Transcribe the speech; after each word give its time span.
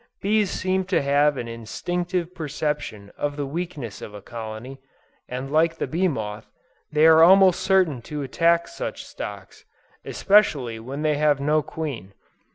Bees 0.19 0.49
seem 0.49 0.85
to 0.85 1.03
have 1.03 1.37
an 1.37 1.47
instinctive 1.47 2.33
perception 2.33 3.11
of 3.19 3.35
the 3.37 3.45
weakness 3.45 4.01
of 4.01 4.15
a 4.15 4.21
colony, 4.23 4.79
and 5.29 5.51
like 5.51 5.75
the 5.77 5.85
bee 5.85 6.07
moth, 6.07 6.49
they 6.91 7.05
are 7.05 7.21
almost 7.21 7.59
certain 7.59 8.01
to 8.01 8.23
attack 8.23 8.67
such 8.67 9.05
stocks, 9.05 9.63
especially 10.03 10.79
when 10.79 11.03
they 11.03 11.17
have 11.17 11.39
no 11.39 11.61
queen. 11.61 12.15